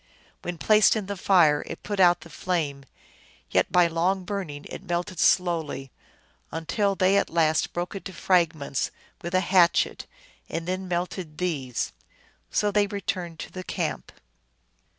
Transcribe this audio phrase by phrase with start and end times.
[0.41, 2.85] When placed in the fire it put out the flame,
[3.51, 5.91] yet by long burning it melted slowly,
[6.51, 8.89] until they at last broke it to fragments
[9.21, 10.07] with a hatchet,
[10.49, 11.91] and then melted these.
[12.49, 14.11] So they re turned to the camp.